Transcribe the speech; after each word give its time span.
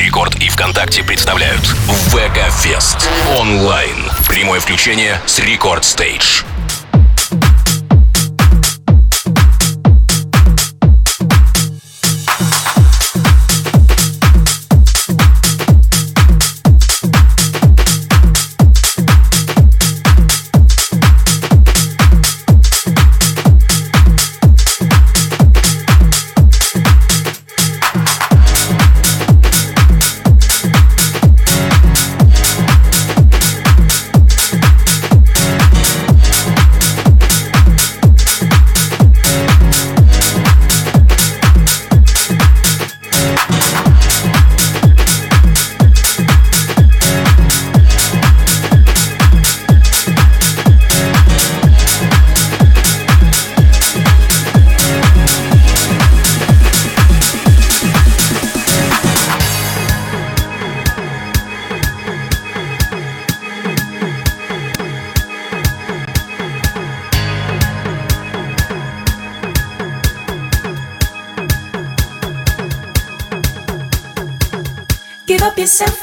Рекорд 0.00 0.36
и 0.36 0.48
ВКонтакте 0.48 1.04
представляют 1.04 1.60
ВК 1.60 2.50
Фест 2.62 3.06
онлайн. 3.38 4.10
Прямое 4.26 4.58
включение 4.58 5.20
с 5.26 5.38
Рекорд 5.40 5.84
Стейдж. 5.84 6.42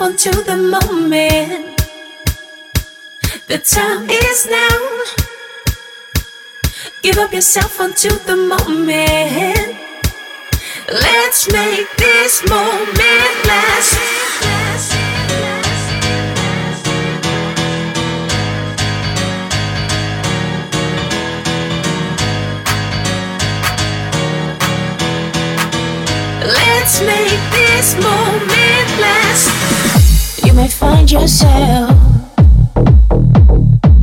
Yourself 0.08 0.31
onto 0.31 0.44
the 0.44 0.58
moment. 0.58 1.81
The 3.47 3.58
time 3.58 4.09
is 4.09 4.47
now. 4.49 5.03
Give 7.02 7.17
up 7.17 7.33
yourself 7.33 7.80
onto 7.81 8.09
the 8.09 8.36
moment. 8.38 9.77
Let's 10.91 11.52
make 11.52 11.88
this 11.97 12.41
moment 12.49 13.45
last. 13.47 13.99
Let's 26.45 27.02
make 27.02 27.42
this 27.52 27.95
moment 27.95 29.02
last. 29.02 29.56
May 30.58 30.67
find 30.69 31.11
yourself 31.11 31.91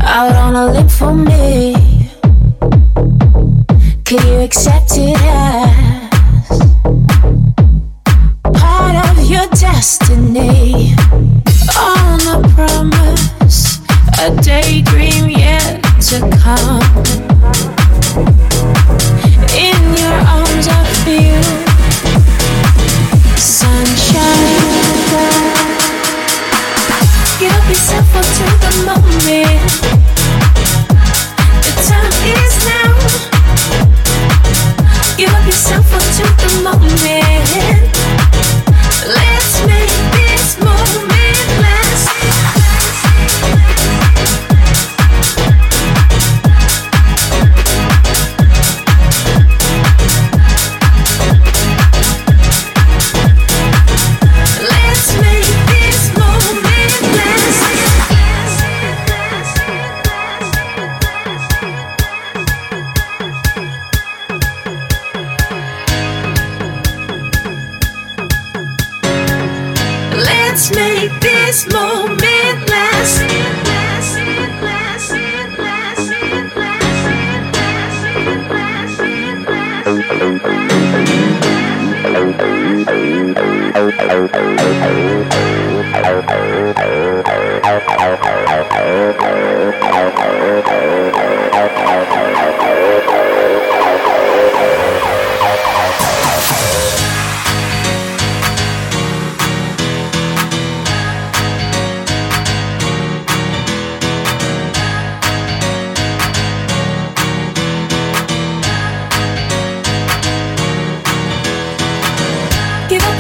out 0.01 0.37
on 0.37 0.55
a 0.55 0.67
limb 0.67 0.89
for 0.89 1.13
me. 1.13 1.75
Can 4.05 4.25
you 4.29 4.39
accept 4.39 4.93
it 4.93 5.19
as 5.19 6.59
part 8.55 8.97
of 9.09 9.29
your 9.29 9.49
destiny? 9.49 10.95
On 11.77 12.21
a 12.37 12.41
promise, 12.55 13.81
a 14.21 14.31
daydream 14.41 15.29
yet 15.31 15.83
to 16.09 16.21
come. 16.39 16.83
In 19.59 19.81
your 19.99 20.19
arms, 20.37 20.69
I 20.69 20.85
feel 21.03 21.43
yourself 23.35 23.84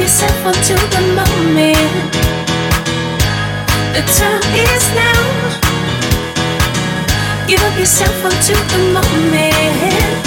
yourself 0.04 0.44
onto 0.44 0.74
the 0.74 1.00
moment. 1.16 2.12
The 3.94 4.02
time 4.18 4.54
is 4.54 4.84
now. 4.92 5.22
Give 7.48 7.62
up 7.62 7.78
yourself 7.78 8.22
onto 8.22 8.52
the 8.72 8.80
moment. 8.92 10.20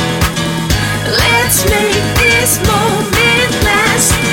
Let's 1.21 1.63
make 1.69 2.03
this 2.17 2.57
moment 2.65 3.51
last. 3.63 4.26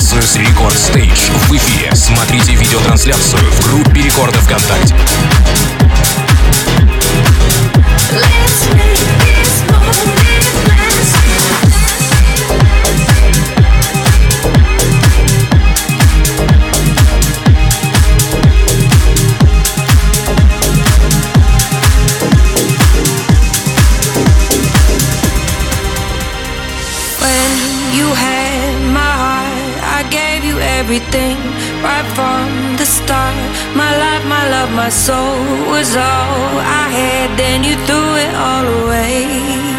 С 0.00 0.36
Рекорд 0.36 0.78
Стейдж 0.78 1.30
в 1.30 1.52
эфире. 1.54 1.94
Смотрите 1.94 2.54
видеотрансляцию 2.54 3.42
в 3.42 3.68
группе 3.68 4.00
Рекорда 4.00 4.38
ВКонтакте. 4.38 4.94
Love, 34.60 34.74
my 34.74 34.88
soul 34.88 35.70
was 35.70 35.96
all 35.96 36.58
I 36.80 36.86
had. 36.98 37.38
Then 37.38 37.64
you 37.64 37.76
threw 37.86 38.16
it 38.24 38.34
all 38.34 38.66
away. 38.82 39.69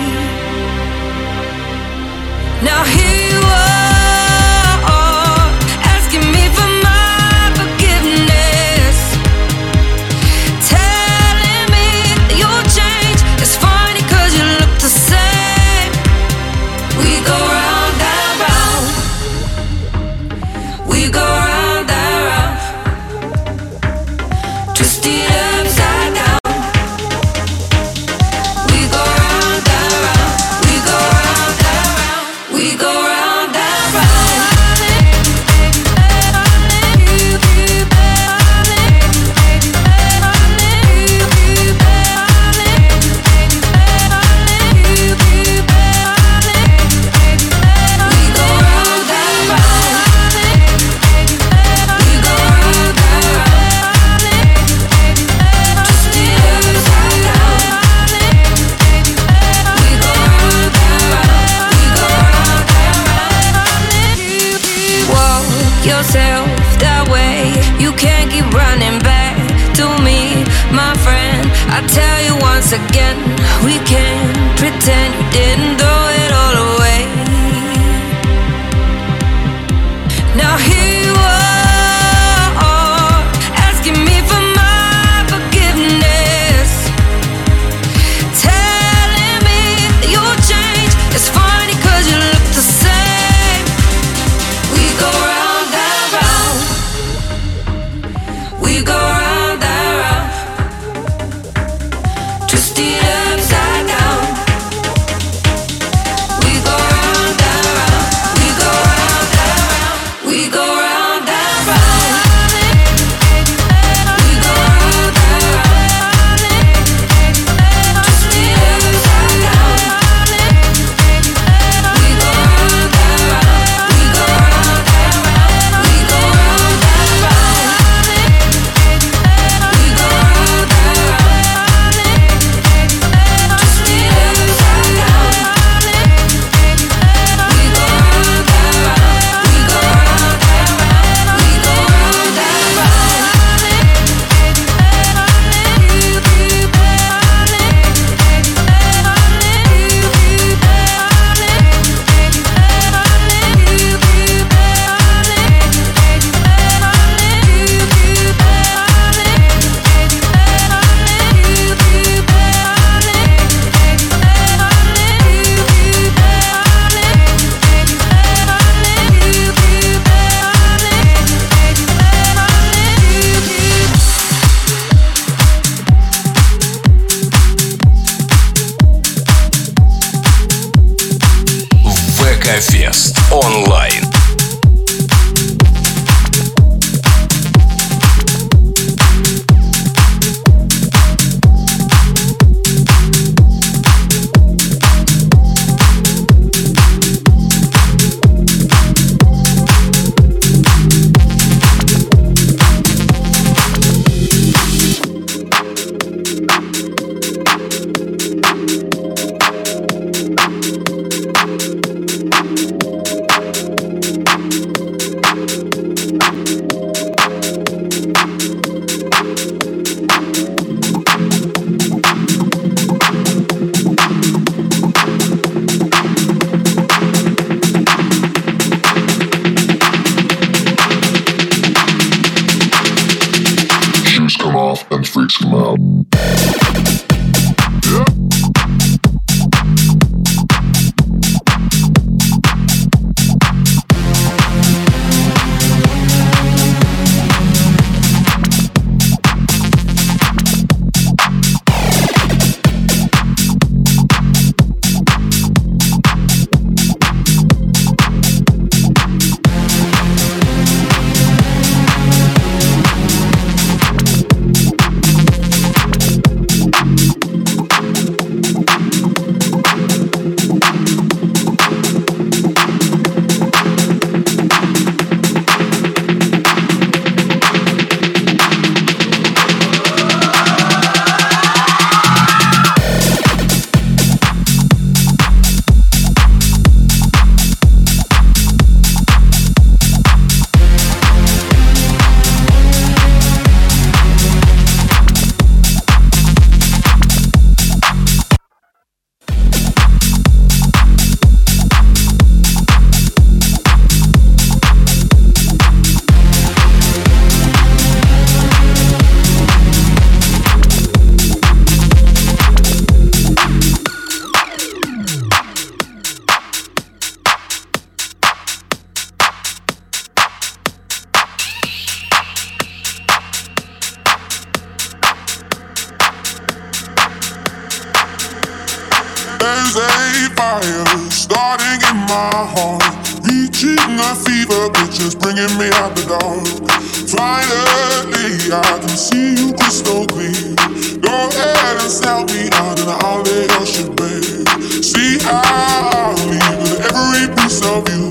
of 347.72 347.88
you. 347.88 348.04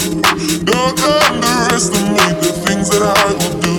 Don't 0.64 0.96
underestimate 0.96 2.38
the 2.40 2.52
things 2.64 2.88
that 2.88 3.04
I 3.04 3.24
will 3.36 3.56
do. 3.60 3.76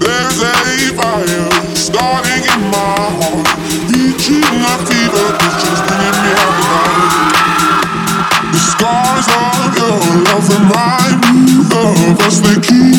There's 0.00 0.38
a 0.40 0.56
fire 0.96 1.48
starting 1.76 2.44
in 2.48 2.60
my 2.72 2.96
heart, 3.20 3.48
reaching 3.92 4.48
my 4.64 4.76
fever, 4.88 5.26
it's 5.44 5.56
just 5.60 5.82
bringing 5.84 6.18
me 6.24 6.30
out 6.40 6.56
of 6.56 6.66
my 6.72 6.86
head. 6.96 7.34
The 8.48 8.60
scars 8.72 9.28
of 9.28 9.76
your 9.76 10.00
love 10.24 10.46
remind 10.56 11.16
me 11.20 11.36
of 11.68 12.20
us. 12.24 12.40
They 12.40 12.56
keep 12.64 12.93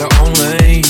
got 0.00 0.12
her 0.12 0.24
own 0.24 0.32
lane. 0.56 0.84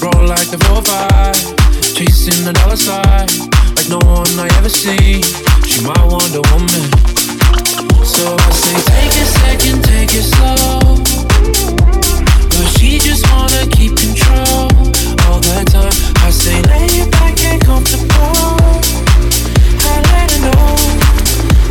Roll 0.00 0.24
like 0.26 0.48
the 0.48 0.56
4-5, 0.72 1.94
chasing 1.94 2.44
the 2.44 2.52
dollar 2.52 2.76
sign, 2.76 3.28
like 3.76 3.88
no 3.92 4.00
one 4.08 4.32
I 4.40 4.48
ever 4.56 4.68
seen. 4.68 5.22
She 5.68 5.84
my 5.84 5.96
Wonder 6.08 6.40
Woman. 6.52 6.84
So 8.04 8.24
I 8.32 8.50
say, 8.56 8.76
take 8.92 9.14
a 9.20 9.26
second, 9.40 9.84
take 9.84 10.12
it 10.16 10.24
slow. 10.32 10.96
But 12.48 12.66
she 12.76 12.98
just 12.98 13.28
wanna 13.28 13.68
keep 13.76 13.92
control 13.96 14.72
all 15.28 15.40
the 15.40 15.60
time. 15.68 15.92
I 16.24 16.30
say, 16.30 16.62
lay 16.72 17.10
back 17.10 17.36
and 17.44 17.60
comfortable. 17.60 18.56
I 19.84 20.00
let 20.12 20.32
her 20.32 20.40
know, 20.48 20.68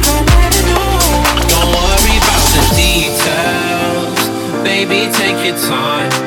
I 0.06 0.18
let 0.30 0.54
her 0.54 0.66
know. 0.70 1.02
Don't 1.50 1.70
worry 1.74 2.18
the 2.54 2.64
details, 2.78 4.22
baby, 4.62 5.10
take 5.12 5.46
your 5.46 5.58
time 5.58 6.25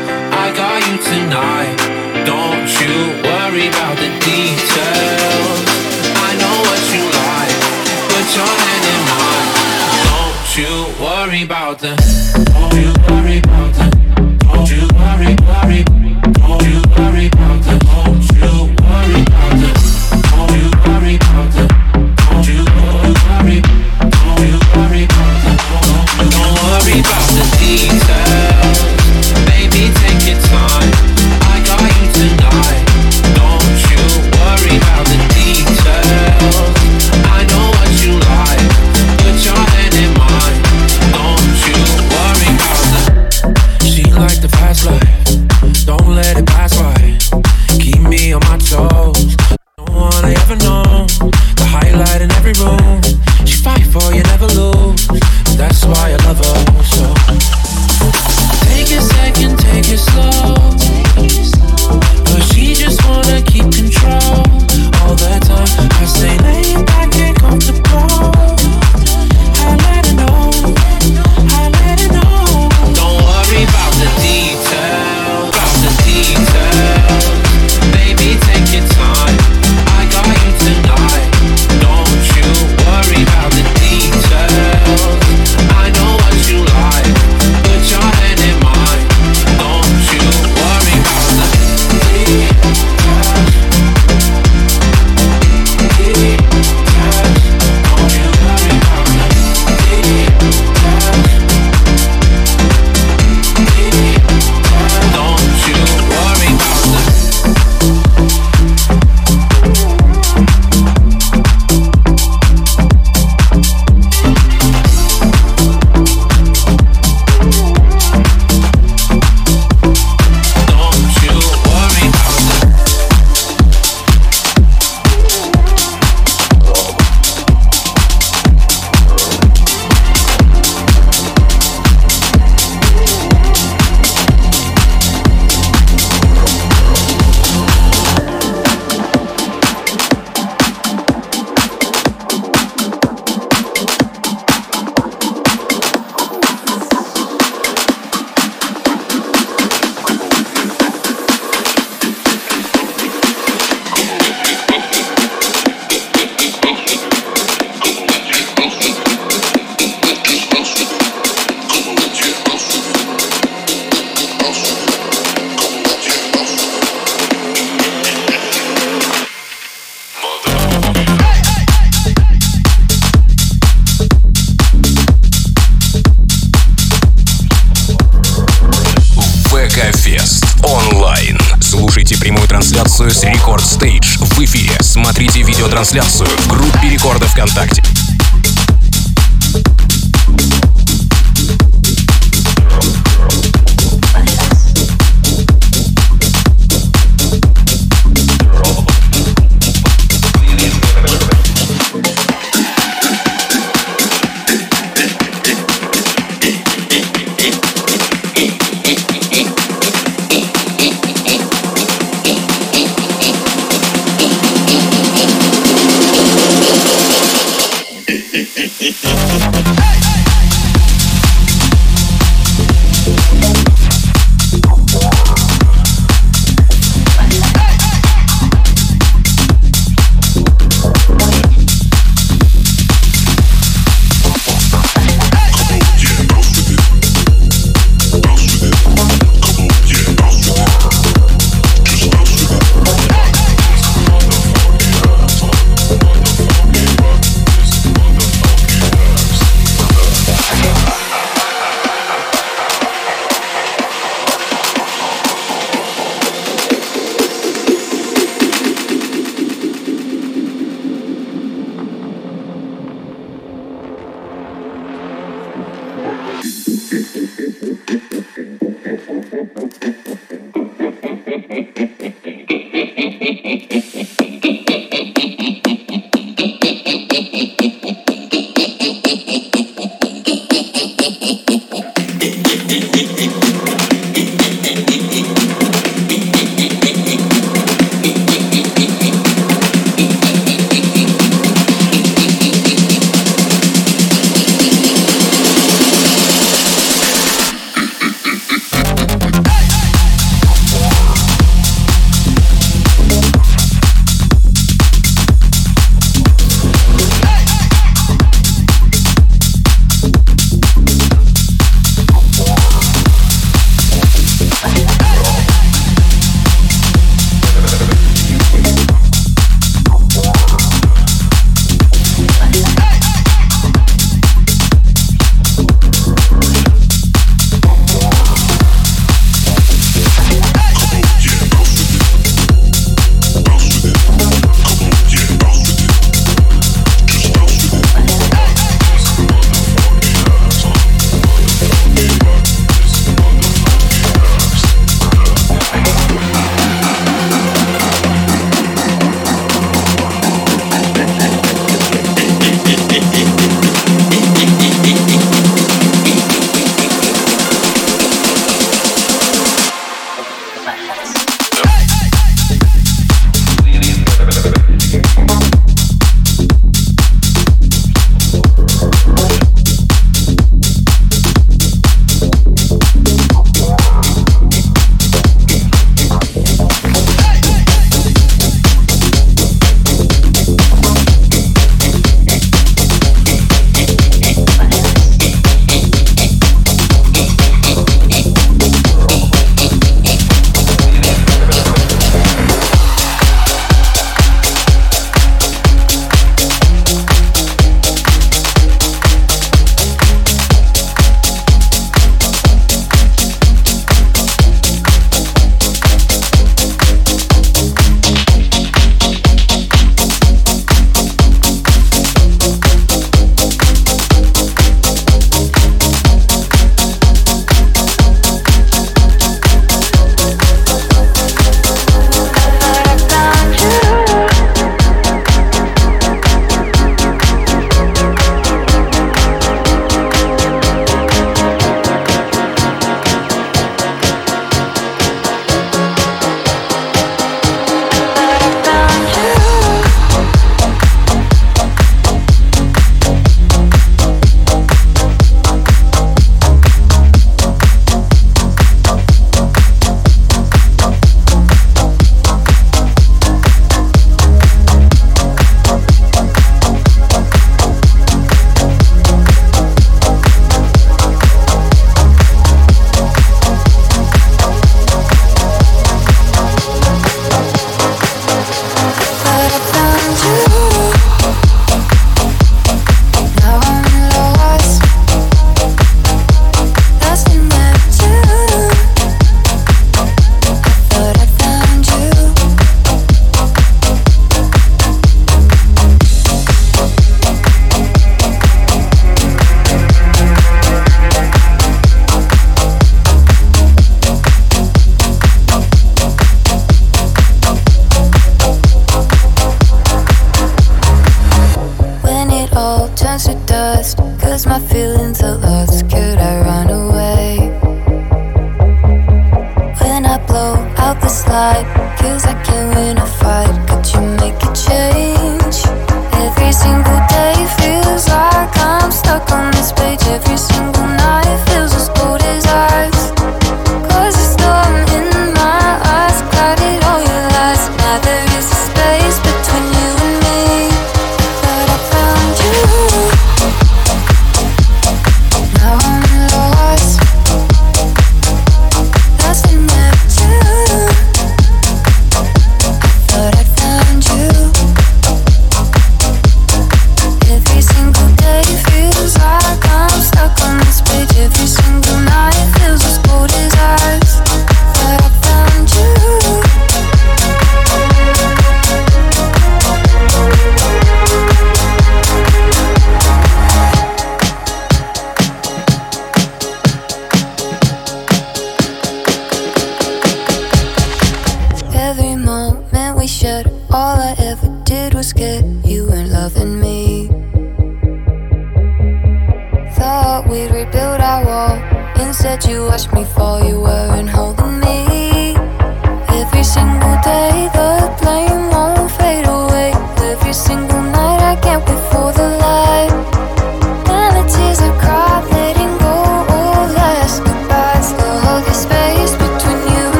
louder 11.69 12.08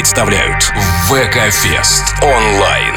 представляют 0.00 0.72
ВК-фест 1.10 2.22
онлайн. 2.22 2.94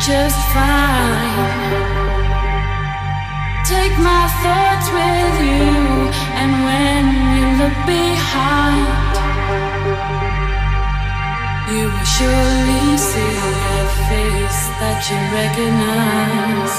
just 0.00 0.40
fine. 0.54 1.70
Take 3.64 3.96
my 3.98 4.24
thoughts 4.42 4.88
with 4.98 5.34
you, 5.46 6.10
and 6.40 6.52
when 6.66 7.04
you 7.36 7.46
look 7.60 7.76
behind, 7.86 8.63
Surely 12.17 12.95
see 12.97 13.35
a 13.75 13.83
face 14.07 14.61
that 14.79 14.99
you 15.09 15.19
recognize. 15.35 16.77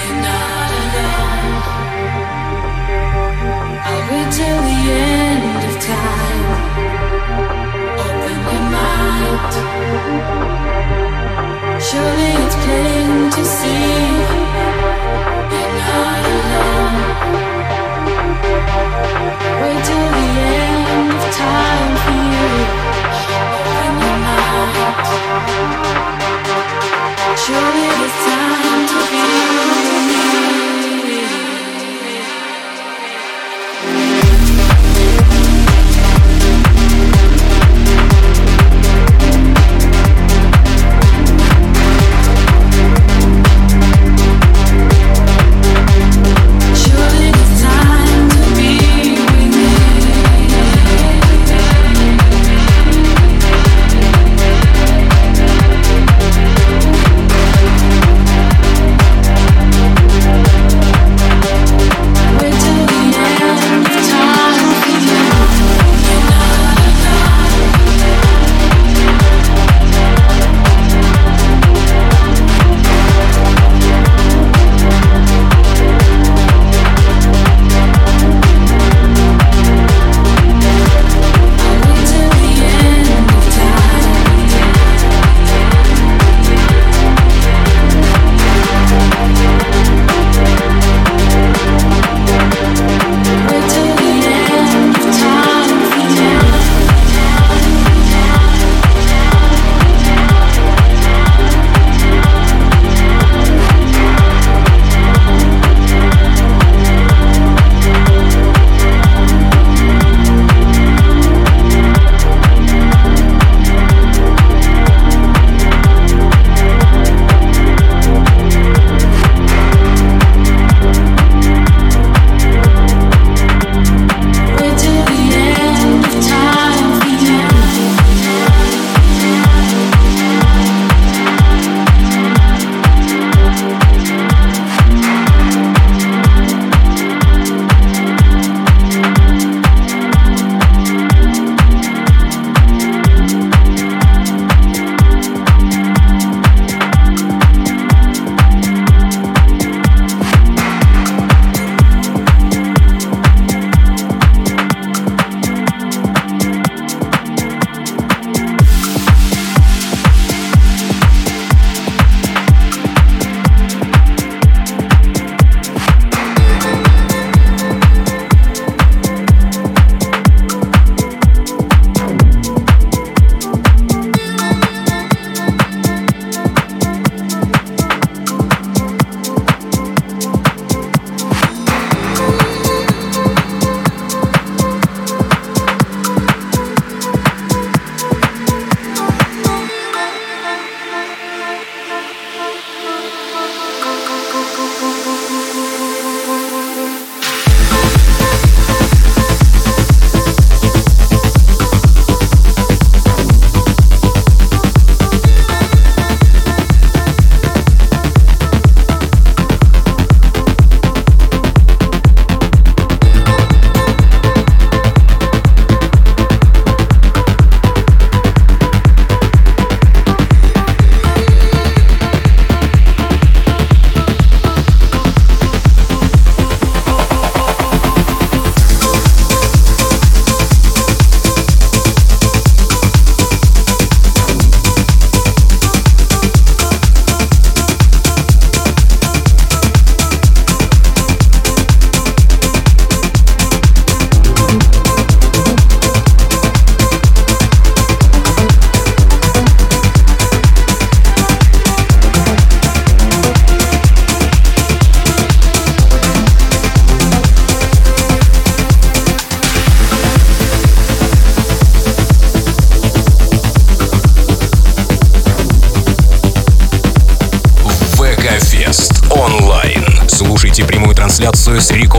You're 0.00 0.20
not 0.28 0.70
alone. 0.82 1.54
I'll 3.88 4.04
wait 4.10 4.28
till 4.38 4.60
the 4.68 4.80
end 5.08 5.60
of 5.70 5.74
time. 5.92 6.48
Open 8.04 8.38
your 8.52 8.66
mind. 8.76 9.52
Surely 11.88 12.30
it's 12.44 12.56
plain 12.64 13.10
to 13.36 13.42
see 13.56 13.96
you're 15.54 15.74
not 15.80 16.24
alone. 16.36 16.96
Wait 19.62 19.80
till 19.88 20.06
the 20.16 20.26
end 20.52 20.65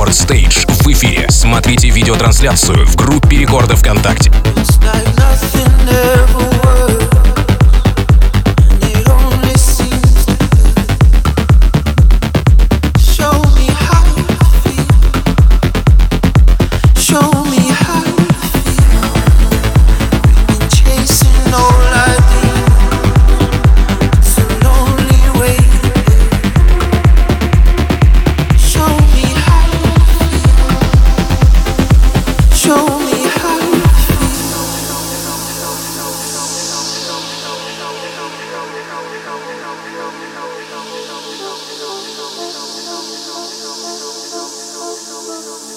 Рекорд 0.07 0.15
Стейдж 0.15 0.65
в 0.67 0.87
эфире. 0.87 1.25
Смотрите 1.29 1.89
видеотрансляцию 1.89 2.85
в 2.85 2.95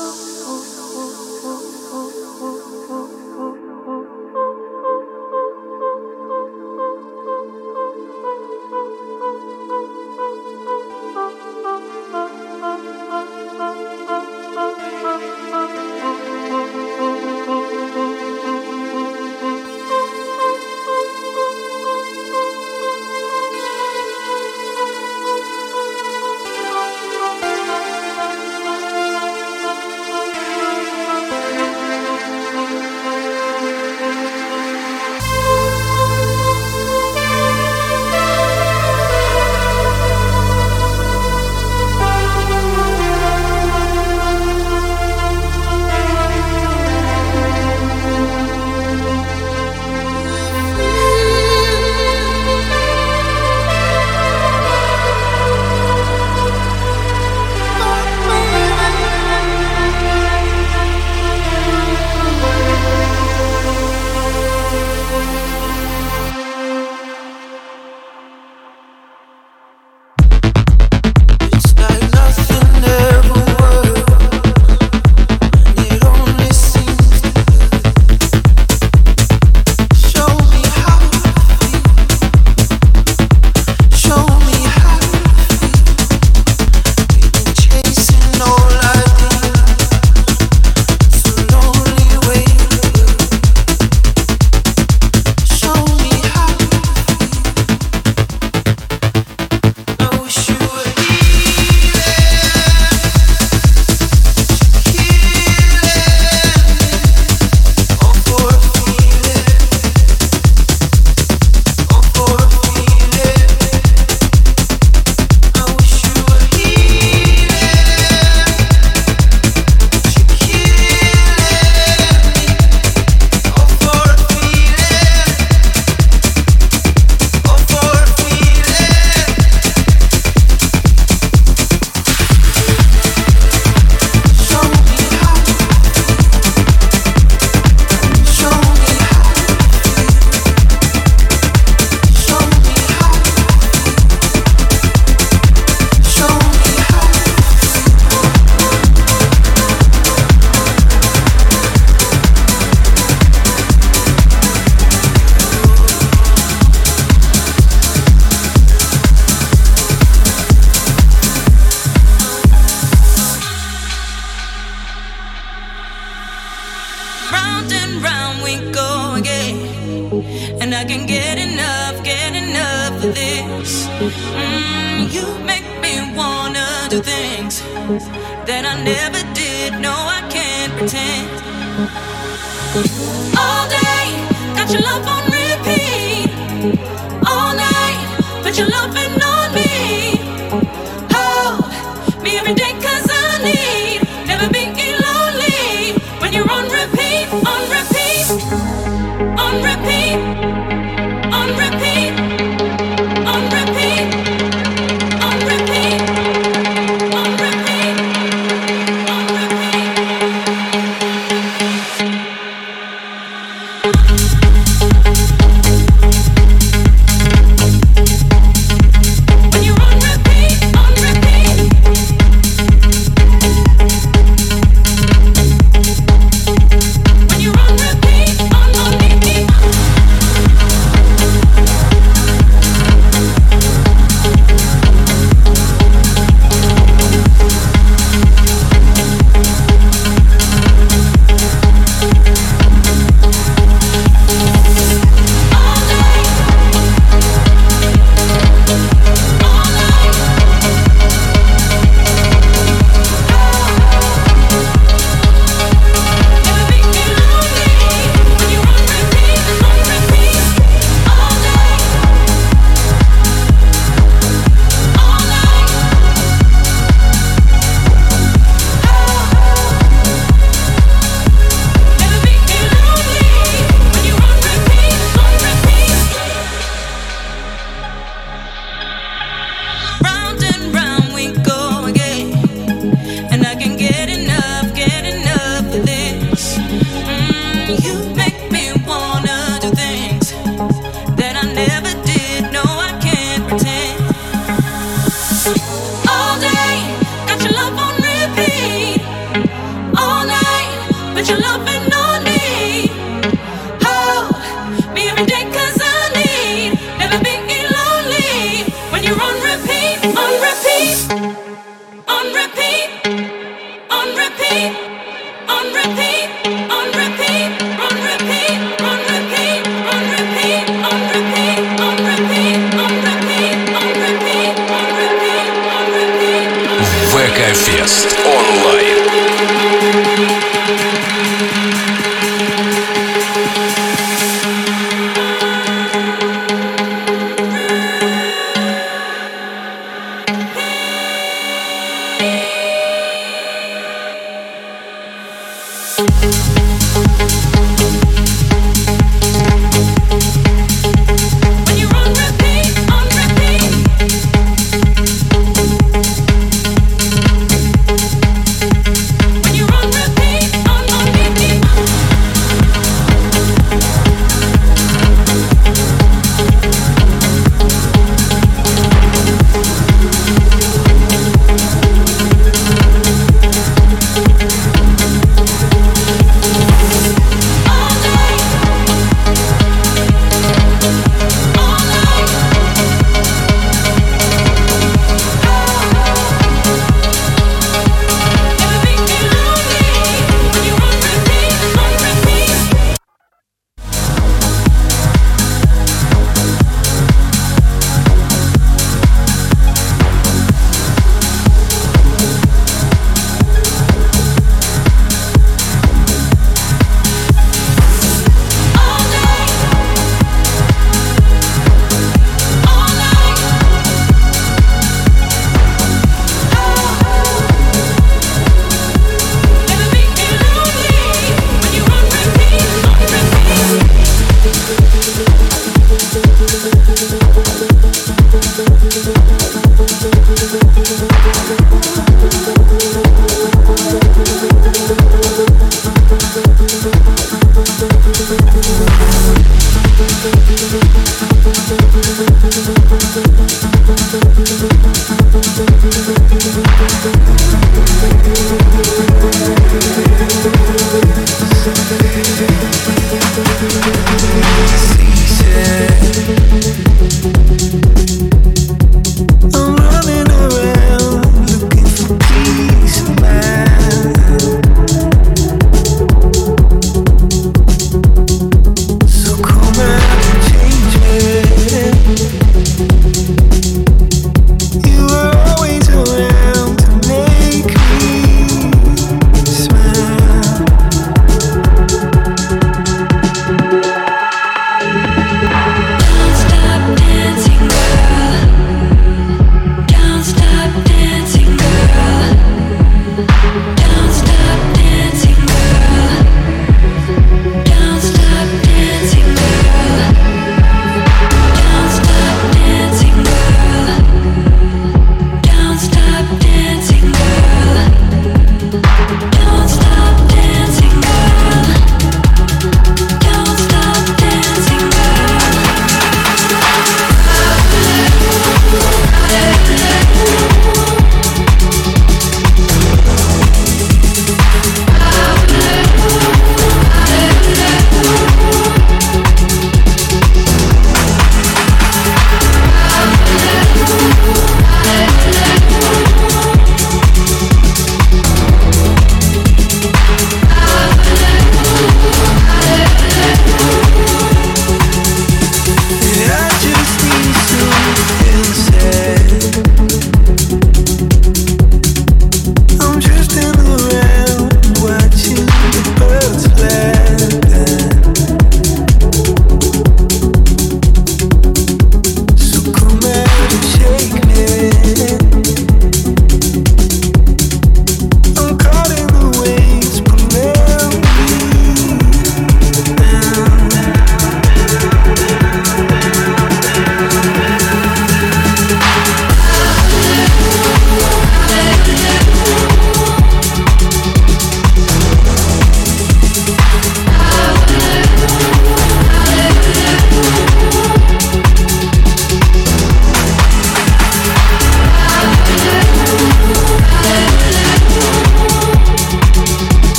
Oh. 0.00 0.57